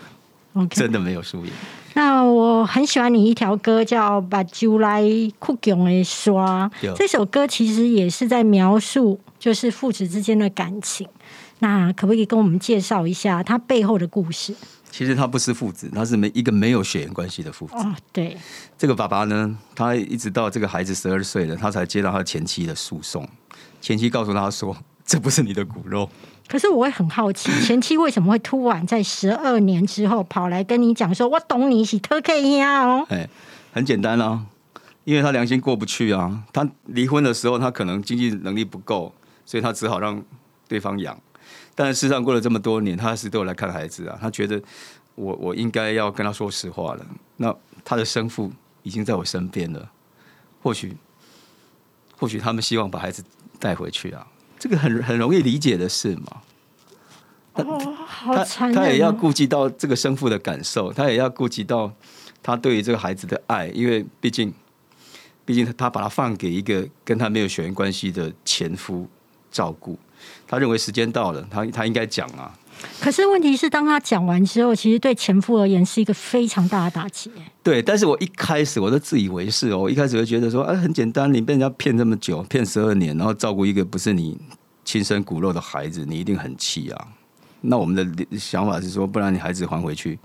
[0.55, 1.53] OK，真的没有输赢。
[1.95, 5.05] 那我很喜欢你一条歌叫《把酒来
[5.39, 11.07] 酷囧的刷》，这首歌其实也是在描述就是父子之间的感情。
[11.61, 14.55] 那可不可以跟我们介绍一下它背后的故事？
[14.97, 17.75] 其实他不是父子，他是没一个没有血缘关系的父子。
[17.75, 18.35] 哦，对。
[18.79, 23.29] 这个爸爸呢，他一直到这个孩子十二岁了，他才接到他前妻的诉讼。
[23.83, 26.09] 前妻告诉他说：“这不是你的骨肉。”
[26.49, 33.29] 可是我会很好奇， 前妻为什么会突然在十二年之后跑来跟你讲说：“我懂你是特 K 呀？”哦，哎，
[33.75, 34.47] 很简单啊，
[35.05, 36.43] 因为他良心过不去啊。
[36.55, 39.13] 他离婚的时候，他可能经济能力不够，
[39.45, 40.25] 所以他只好让
[40.67, 41.19] 对方养。
[41.77, 44.19] 但是事实上过了这么多年，他是都有来看孩子啊。
[44.21, 44.61] 他觉得
[45.15, 47.07] 我我应该要跟他说实话了。
[47.37, 48.51] 那他的生父
[48.83, 49.91] 已经在我身边了，
[50.63, 50.97] 或许
[52.17, 53.23] 或许他们希望把孩子
[53.61, 54.27] 带回去啊。
[54.59, 56.43] 这个很很容易理解的事嘛。
[57.53, 61.93] 哦，好残他也要顾及到这个生父的感受，他也要顾及到
[62.43, 64.53] 他对于这个孩子的爱，因为毕竟
[65.45, 69.07] 毕竟他把他放给一个跟他没有血缘关系的前夫
[69.51, 69.99] 照顾。
[70.47, 72.53] 他认为时间到了，他他应该讲啊。
[73.01, 77.31] 可是问题是，当他讲完之后，其实对前夫而言是一个非常大的打击。
[77.63, 84.39] 对，但是我一开始我都自以为是哦，我一开始会觉得说，哎，很简单，你被人家骗这么久，骗十二年，然后照顾一个不是你
[84.85, 87.09] 亲生骨肉的孩子，你一定很气啊。
[87.63, 90.19] 那我们的想法是说，不然你孩子还回去，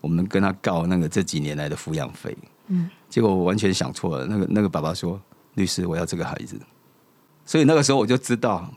[0.00, 2.36] 我们跟他告那个这几年来的抚养费。
[2.66, 4.26] 嗯，结果我完全想错了。
[4.26, 5.18] 那个那个爸爸说，
[5.54, 6.60] 律师，我要这个孩子。
[7.46, 8.68] 所以那个时候我就知道。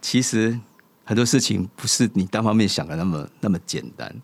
[0.00, 0.58] 其实
[1.04, 4.14] 很多事情不是你单方面想的那么那么简单。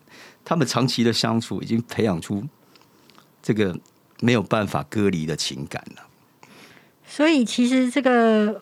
[0.43, 2.41] 他们长期的相处已经培养出
[3.43, 3.77] 这个
[4.21, 6.03] 没有办法隔离的情感了。
[7.05, 8.61] 所以，其实这个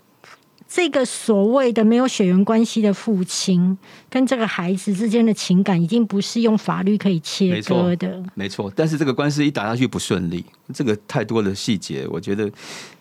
[0.67, 3.78] 这个所谓的没有血缘关系的父亲
[4.10, 8.23] 跟这个孩子之间的情感，已经不是用法律可以切割的。
[8.34, 12.51] 没错，但是这个官司一打下去不顺利，这个太多的细节，我觉得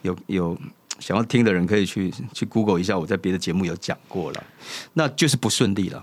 [0.02, 0.58] 有有。
[1.04, 4.42] 想要听的人可以去去 Google 一下，我在别的节目有讲过了，
[4.94, 6.02] 那就是不顺利了。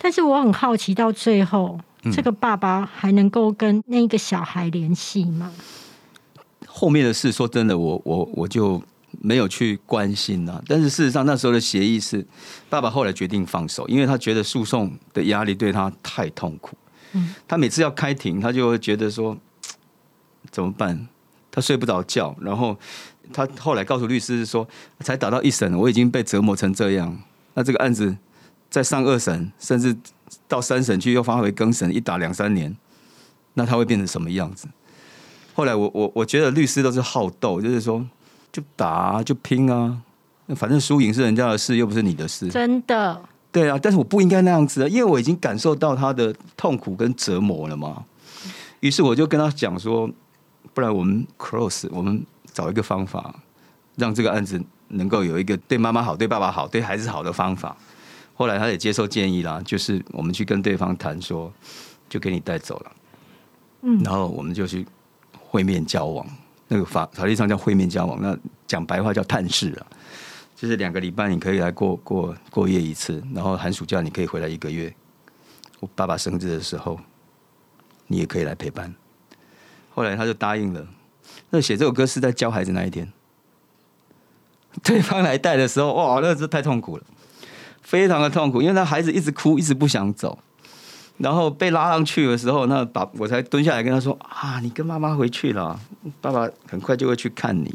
[0.00, 1.78] 但是我很好奇，到最后
[2.12, 5.52] 这个爸爸还能够跟那个小孩联系吗？
[6.66, 8.82] 后面的事，说真的，我我我就
[9.20, 10.60] 没有去关心了。
[10.66, 12.26] 但是事实上，那时候的协议是，
[12.68, 16.76] 爸爸后来决定放手，因为他觉得诉讼的压力对他太痛苦。
[17.12, 19.38] 嗯，他每次要开庭，他就会觉得说
[20.50, 21.06] 怎么办？
[21.52, 22.76] 他睡不着觉，然后。
[23.30, 24.66] 他后来告诉律师说
[25.00, 27.14] ：“才打到一审，我已经被折磨成这样。
[27.54, 28.16] 那这个案子
[28.70, 29.94] 再上二审，甚至
[30.48, 32.74] 到三审去又发回更审，一打两三年，
[33.54, 34.66] 那他会变成什么样子？”
[35.54, 38.02] 后来我我我觉得律师都是好斗，就是说
[38.50, 40.00] 就打就拼啊，
[40.56, 42.48] 反正输赢是人家的事，又不是你的事。
[42.48, 43.22] 真的？
[43.52, 48.04] 对啊，但是我不应该那样子啊，因为我已经感受到他的痛苦跟折磨了嘛。
[48.80, 50.10] 于是我就跟他讲说
[50.72, 53.34] ：“不然我们 close，我们。”找一个方法，
[53.96, 57.76] 让这个案子能够有一个对妈妈好、对爸爸好、对孩子好的方法。
[58.34, 61.52] 后来他也接受建议啦，就是我们去跟对方谈说，
[62.08, 62.92] 就给你带走了。
[63.82, 64.86] 嗯，然后我们就去
[65.38, 66.26] 会面交往，
[66.68, 68.36] 那个法法律上叫会面交往，那
[68.66, 69.86] 讲白话叫探视了，
[70.56, 74.92] 就是两个礼拜你可以来过过过夜一次，然后寒暑假你可以回来一个月。
[75.80, 76.98] 我爸爸生日的时候，
[78.06, 78.92] 你也可以来陪伴。
[79.94, 80.86] 后来他就答应了。
[81.54, 83.12] 那写这首歌是在教孩子那一天，
[84.82, 87.04] 对方来带的时候，哇，那是太痛苦了，
[87.82, 90.38] 非常的痛苦，因为那孩子一直哭，一直不想走，
[91.18, 95.78] 然后被拉上去的时候，那把我才蹲下来跟他说啊，你跟妈妈回去了，
[96.22, 97.74] 爸爸很快就会去看你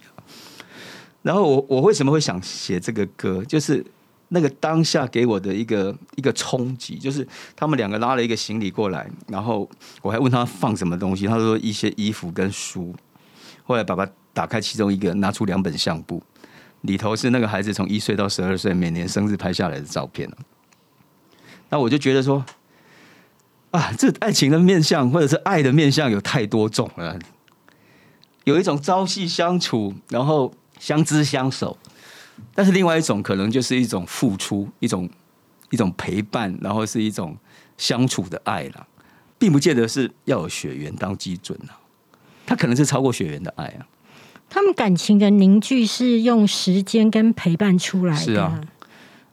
[1.22, 3.44] 然后我我为什么会想写这个歌？
[3.46, 3.86] 就是
[4.30, 9.70] 那个当下给我的一个一个冲击，就是他们两个拉了一个行李过来，然后
[10.02, 12.96] 我还问他放什么东西，他说一些衣服跟书。
[13.68, 16.24] 后来爸爸打开其中一个，拿出两本相簿，
[16.82, 20.28] 里头是那个孩子从一岁到十二岁每年生日拍下来的照片。
[21.70, 22.44] 那我就觉得说，
[23.72, 27.20] 啊，这爱情的面相或者是爱的面相有太多种了，
[28.46, 30.54] 有一种朝夕相处，然后。
[30.80, 31.76] 相知相守，
[32.54, 35.10] 但是另外一种可能就是一种付出，一种
[35.72, 37.36] 一种陪伴，然后是一种
[37.80, 38.88] 相处的爱了，
[39.40, 41.76] 并不见得是要有血缘当基准了，
[42.48, 43.86] 他可能是超过血缘的爱啊。
[44.50, 48.60] 他们感情的凝聚是用时间跟陪伴出来的，是啊，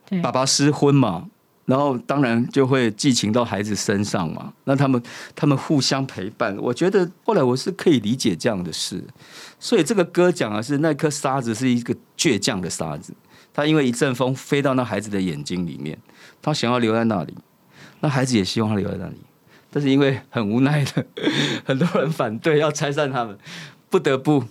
[0.05, 1.31] 对，爸爸失婚嘛。
[1.67, 5.03] 然后当然就会寄情到孩子身上嘛，那他们
[5.35, 9.03] 他们互相陪伴，我觉得后来我是可以理解这样的事，
[9.59, 13.15] 所以这个歌讲的是那颗沙子是一个倔强的沙子，
[13.55, 15.97] 它因为一阵风飞到那孩子的眼睛里面，
[16.43, 17.35] 他想要留在那里，
[18.01, 19.17] 那孩子也希望他留在那里，
[19.75, 21.05] 但是因为很无奈的
[21.67, 23.37] 很多人反对要拆散他们，
[23.91, 24.45] 不得不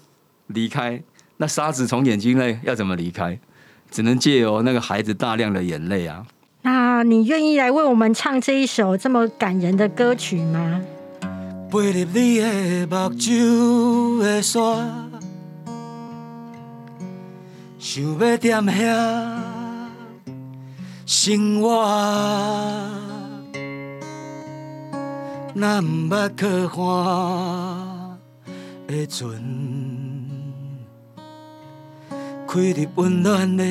[0.47, 1.01] 离开，
[1.37, 3.39] 那沙子从眼睛内要怎么离开？
[3.89, 6.25] 只能借由那个孩子大量的眼泪啊。
[6.63, 10.81] 那你愿意来为我们唱这一首这么感人的歌曲吗？
[11.71, 15.09] 飞入你的目睭的山，
[17.79, 19.39] 想要踮遐
[21.05, 21.69] 生活，
[25.55, 26.77] 若毋捌可看
[28.87, 29.29] 的船，
[32.47, 33.63] 开入温暖的。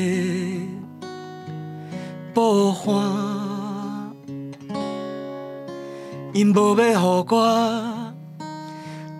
[2.34, 2.94] 步欢，
[6.32, 8.14] 因无要互我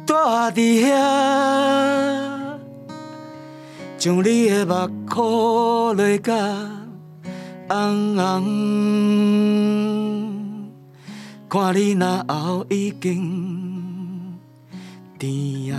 [0.07, 0.55] 住伫
[0.87, 0.93] 遐，
[3.99, 6.33] 将你的目眶泪甲
[7.69, 8.43] 红红，
[11.53, 14.39] 看你那后已经
[15.19, 15.79] 甜啊，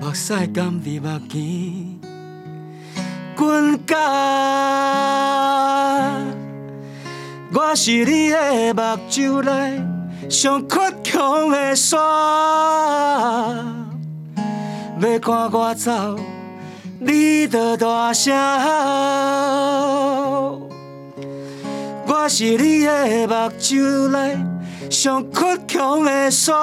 [0.00, 2.00] 目屎甘伫目前。
[3.36, 3.98] 阮家，
[7.52, 9.82] 我是你的目睭内
[10.30, 11.98] 上倔强的沙，
[14.98, 16.18] 要赶我走，
[17.00, 20.69] 你着大声吼。
[22.32, 24.38] 是你的目睭内
[24.88, 26.54] 上倔强的沙，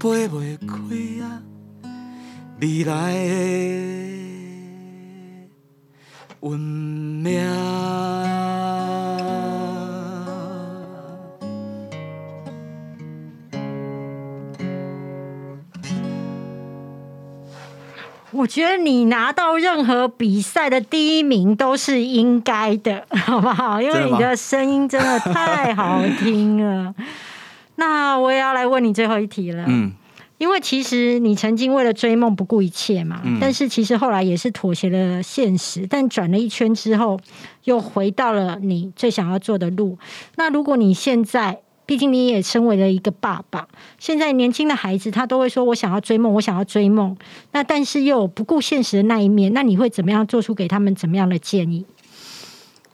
[0.00, 0.74] 飞袂开
[1.26, 1.42] 啊！
[2.58, 3.20] 未来的
[6.40, 8.31] 运命。
[18.32, 23.80] 我觉得你拿到任何比赛的第一名都是应该的， 好不好？
[23.80, 26.94] 因为你的声音真的太好听了。
[27.76, 29.64] 那我也要来问你最后一题了。
[29.68, 29.92] 嗯。
[30.38, 37.16] 因为其实你曾经为了追梦不顾一切嘛，但是其实后来也是妥协了现实，但转了一圈之后，
[37.62, 39.96] 又回到了你最想要做的路。
[40.34, 41.60] 那如果你现在，
[41.92, 47.14] 毕竟你也身为了一个爸爸，现在年轻的孩子他都会说：“我想要追梦，我想要追梦。”
[47.52, 51.84] 那但是又不顾现实的那一面，那你会怎么样做出给他们怎么样的建议？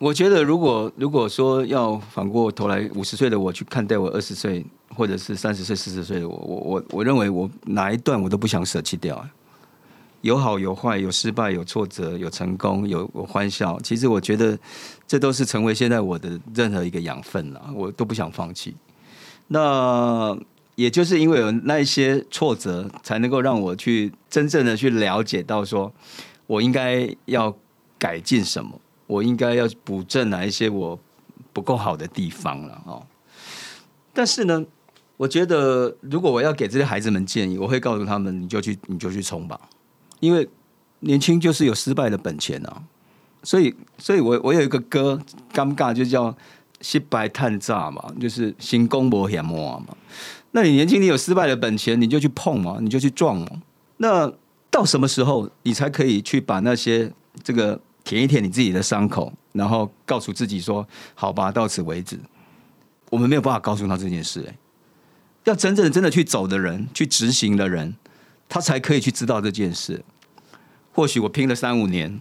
[0.01, 4.67] 我觉得，如果如果说要反过头来，五十岁的我去看待我二十岁。
[4.97, 9.25] 或者是三十岁、四十岁的我，我我我认为我哪一段我都不想舍弃掉，
[10.23, 13.79] 有好有坏，有失败，有挫折，有成功，有欢笑。
[13.81, 14.59] 其实我觉得
[15.07, 18.77] 这都是成为现在我的任何一个养分了，我都不想放弃。
[19.47, 20.37] 那
[20.75, 25.93] 也就是因为有那一些挫折，才能够让我去真正的去了解到，说
[26.47, 27.57] 我应该要
[27.99, 30.99] 改进什么，我应该要补正哪一些我
[31.53, 33.07] 不够好的地方了哦。
[34.13, 34.65] 但是呢。
[35.19, 39.61] 我觉得，如果我要给这些孩子们建议，我会告诉他们：你就去，你就去冲吧，
[40.21, 40.49] 因为
[41.01, 42.83] 年轻就是有失败的本钱啊。
[43.45, 45.21] 所以，所以我我有一个歌，
[45.55, 46.37] 尴尬就叫
[46.83, 49.97] “失败探炸”嘛，就是“行功博险摸”嘛。
[50.51, 53.47] 那你年轻，你有失败的本钱，你就去碰嘛，你就去撞嘛。
[53.99, 54.31] 那
[54.71, 57.13] 到什么时候，你才可以去把那些
[57.45, 62.19] 这个舔一舔你自己的伤口，然后告诉自己说：“好吧，到此为止。”
[63.11, 64.55] 我们没有办法告诉他这件事，哎。
[65.45, 67.95] 要真正真的去走的人，去执行的人，
[68.49, 70.03] 他才可以去知道这件事。
[70.93, 72.21] 或许我拼了三五年，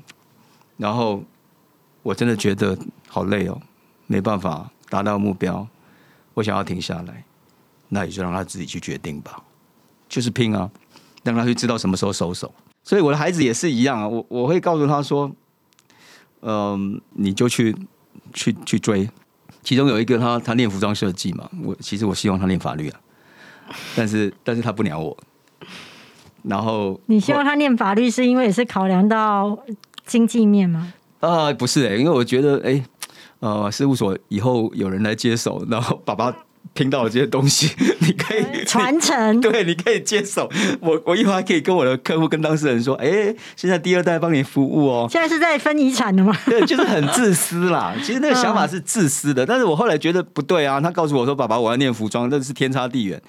[0.77, 1.23] 然后
[2.03, 3.59] 我真的觉得好累哦，
[4.05, 5.67] 没办法达到目标，
[6.35, 7.23] 我想要停下来，
[7.89, 9.41] 那也就让他自己去决定吧。
[10.07, 10.69] 就是拼啊，
[11.23, 12.53] 让他去知道什么时候收手。
[12.83, 15.29] 所以我的孩子也是一样啊，我我会告诉他说，
[16.41, 17.75] 嗯，你就去
[18.33, 19.09] 去去追。
[19.63, 22.99] 其中有一个他他练服装设计嘛，我其实我希望他练法律啊，
[23.95, 25.17] 但是但是他不鸟我。
[26.43, 29.57] 然后你希望他念法律，是因为也是考量到
[30.05, 30.93] 经济面吗？
[31.19, 32.83] 啊，不是哎，因为我觉得哎，
[33.39, 36.35] 呃，事务所以后有人来接手，然后爸爸。
[36.73, 40.49] 听到了这些东西， 你可以传承， 对，你可以接手。
[40.79, 45.07] 我我一会儿还可以跟我的客户、跟当事人说：“哎，现在第二代帮你服务哦。
[45.11, 46.35] ”现在是在分遗产的吗？
[46.45, 47.93] 对，就是很自私啦。
[48.03, 50.79] 其实那个想法是自私的，但是我后来觉得不对啊。
[50.81, 53.21] 他告诉我说：“爸爸，我要念服装，那是天差地远。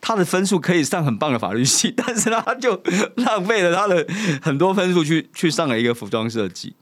[0.00, 2.82] 他的分数可以上很棒的法律系，但是他就
[3.16, 4.06] 浪费了他的
[4.40, 6.74] 很多分数去去上了一个服装设计。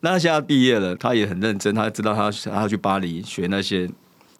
[0.00, 3.88] 那他现在毕业了，他也很认真，他知道他他要去巴黎学那些。”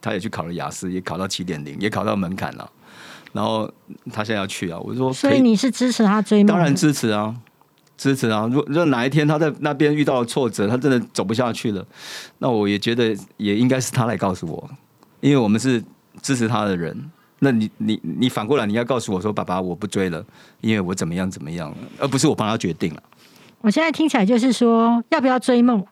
[0.01, 2.71] 他也去考了雅思，也考到七点零，也考到门槛了。
[3.33, 3.71] 然后
[4.13, 6.47] 他现在要去啊，我说，所以你是支持他追梦？
[6.47, 7.35] 当然支持啊，
[7.97, 8.49] 支持啊。
[8.51, 11.87] 如果哪一天他在那边遇到了挫折，他真的走不下去了，
[12.39, 14.71] 那我也觉得也应该是他来告诉我，
[15.21, 15.83] 因为我们是
[16.23, 17.11] 支持他的人。
[17.41, 20.25] 那你你你反过来你要告诉我说，爸爸我不追了，
[20.61, 23.03] 因为我怎么样怎么样，而不是我帮他决定了。
[23.61, 25.85] 我现在听起来就是说，要不要追梦？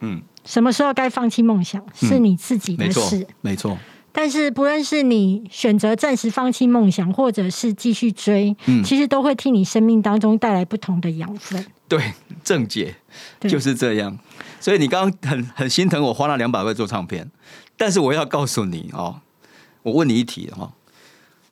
[0.00, 0.20] 嗯。
[0.44, 3.76] 什么时候该放弃梦想是你自己的事，没错。
[4.12, 11.66] 但是不论是你选择暂时放弃梦想，或者是继续追，嗯，其实都会替你生命当中带来不同的养分。
[11.88, 12.12] 对，
[12.44, 12.94] 正解
[13.40, 14.16] 就是这样。
[14.60, 17.28] 所以你刚刚很很心疼我花了两百万做唱片，
[17.76, 19.20] 但是我要告诉你哦，
[19.82, 20.72] 我问你一题哈，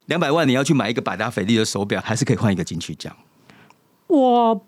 [0.07, 3.17] 两百万你要去买一个百达翡丽的手表，还是可以换一个金曲奖？
[4.07, 4.65] 我。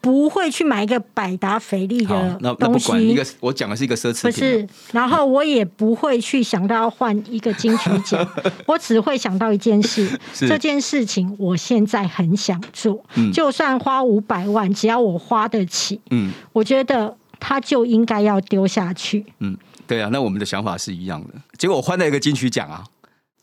[0.00, 3.08] 不会去买一个百达翡丽的东西。
[3.08, 4.30] 一个我讲的是一个奢侈品。
[4.30, 8.26] 不是，然后我也不会去想到要换一个金曲奖，
[8.66, 19.26] 我只会想到一件事：这件事情我现在很想做，就算花五百万，只要我花得起，嗯，我觉得他就应该要丢下去。
[19.40, 21.34] 嗯，对啊，那我们的想法是一样的。
[21.56, 22.84] 结果我换了一个金曲奖啊。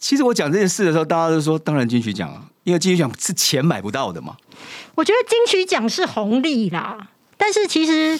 [0.05, 4.37] 其实我讲这件事的时候，大家都说当然金曲奖啊，因为金曲奖是钱买不到的嘛。
[4.93, 8.19] 我觉得金曲奖是红利啦，但是其实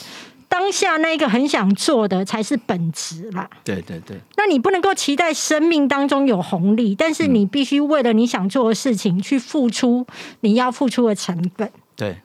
[0.50, 3.48] 当下那个很想做的才是本质啦。
[3.64, 4.18] 对对对。
[4.36, 10.08] 那你不能够期待生命当中有红利，但是你必须为了你想做的事情去付出
[10.40, 11.72] 你要付出的成本。
[11.96, 12.18] 对。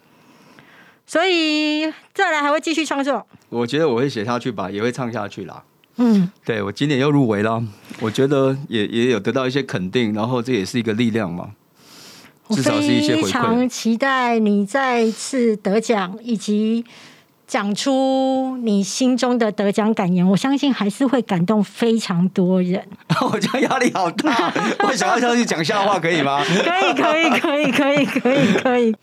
[1.05, 1.85] 所以
[2.15, 3.27] 再来还会继续创作。
[3.51, 5.63] 我觉得我会写下去吧，也会唱下去啦。
[5.97, 7.63] 嗯，对我今年又入围了，
[8.01, 11.51] 我觉得也也有得到一些肯定，然后这也是一个力量嘛，
[12.49, 13.25] 至少是一些回馈。
[13.25, 16.85] 非常期待你再次得奖，以及
[17.47, 20.27] 讲出你心中的得奖感言。
[20.27, 22.83] 我相信还是会感动非常多人。
[23.31, 24.53] 我觉得压力好大，
[24.89, 26.43] 我想要上去讲笑话，可以吗？
[26.47, 28.97] 可以，可以，可以，可以，可以，可以。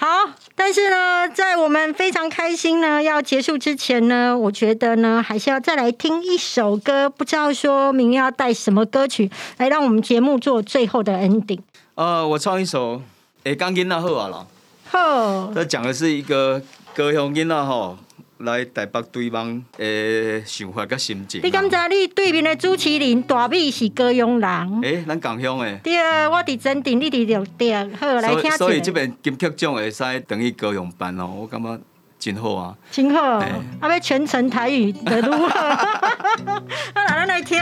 [0.00, 0.06] 好，
[0.54, 11.58] 但是呢，在我们非常开心呢要结束之前呢，我觉得呢还是要再来听一首歌，不知道说明要带什么歌曲来让我们节目做最后的 ending。
[11.96, 13.02] 呃，我唱一首，
[13.42, 14.46] 诶，刚跟那后啊啦，
[14.88, 16.62] 好，这讲的是一个
[16.94, 17.98] 歌乡囡仔吼。
[18.38, 21.40] 来台北对望的，想法甲心情。
[21.42, 24.80] 你敢知你对面的主持人大美是高雄人？
[24.82, 25.78] 诶，咱共乡的。
[25.78, 25.96] 对，
[26.28, 27.90] 我伫真定，你伫六点。
[27.98, 31.80] 好，来听所以这边金曲奖会使等于高雄班哦，我感觉
[32.18, 32.76] 真好啊。
[32.90, 33.48] 真好，啊，
[33.82, 35.48] 要全程台语的如何？
[35.48, 36.54] 好，
[36.94, 37.58] 啦，咱来听。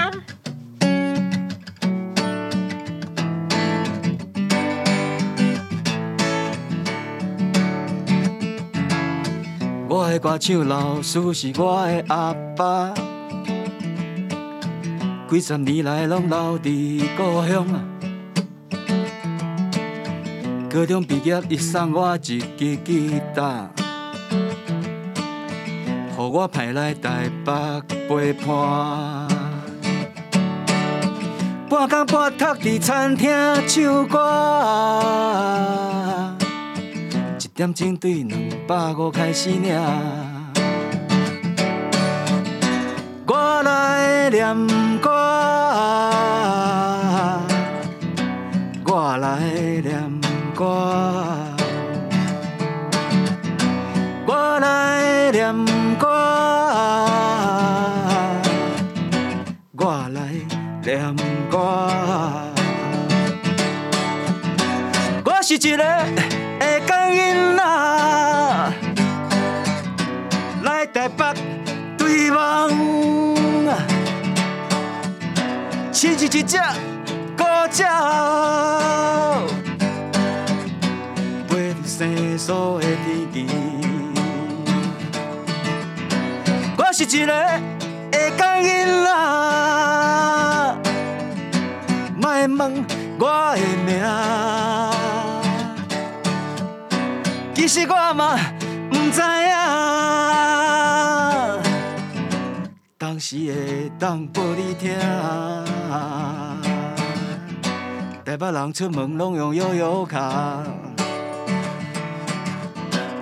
[9.88, 12.92] 我的歌唱老师是我的阿爸，
[15.30, 17.64] 几十年来拢留伫故乡。
[20.68, 23.70] 高中毕业，伊送我一支吉他，
[26.18, 27.52] 予我派来台北
[28.08, 29.28] 陪伴。
[31.68, 33.30] 半工半读伫餐厅
[33.68, 35.95] 唱歌。
[37.56, 39.74] 点钟对两百五开始领，
[43.26, 44.54] 我来念
[45.00, 45.10] 歌，
[48.84, 49.38] 我来
[49.82, 50.20] 念
[50.54, 50.66] 歌，
[54.26, 55.64] 我来念
[55.98, 56.06] 歌，
[59.78, 60.30] 我来
[60.84, 61.16] 念
[61.50, 61.56] 歌，
[65.24, 66.15] 我是一个。
[76.36, 76.58] 一只
[77.34, 77.46] 狗
[77.78, 77.86] 鸟，
[81.82, 82.84] 生疏的
[83.32, 83.46] 天气。
[86.76, 87.32] 我是一个
[88.12, 88.68] 会讲囡
[89.02, 89.08] 仔，
[92.20, 92.84] 莫问
[93.18, 93.24] 我
[93.56, 93.88] 的名。
[97.54, 98.38] 其实我嘛
[98.90, 99.55] 不知影，
[103.16, 104.94] 当时会当报你听。
[108.22, 110.62] 台北人出门拢用摇摇卡，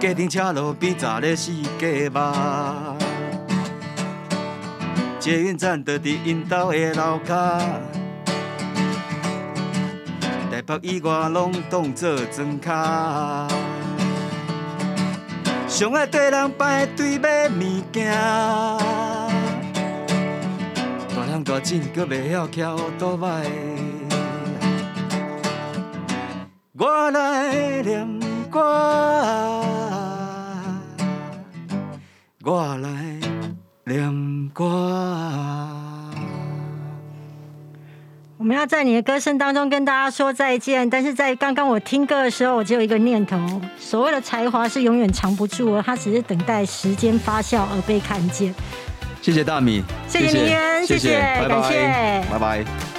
[0.01, 2.21] 家庭车路比早咧四界肉。
[5.21, 7.61] 捷运站就伫因兜的楼骹，
[10.51, 13.47] 台北以外拢当做庄卡。
[15.69, 18.13] 上爱跟人排队买物件，
[21.45, 23.45] 大人大钱搁袂晓徛倒摆。
[26.77, 28.21] 我来念
[28.51, 28.61] 歌，
[32.43, 32.89] 我来
[33.85, 34.65] 念歌。
[38.37, 43.39] 我们要在你的歌声当中跟大家说再见，但是在刚刚我听歌的时候，我只有一个念头：
[43.79, 48.55] 所谓的才华是永远藏不住的，它只是等待时间发酵而被看见。
[49.25, 52.94] 谢谢大米，谢谢明渊，谢谢，拜拜，拜拜。